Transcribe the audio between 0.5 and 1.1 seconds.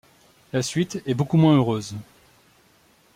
La suite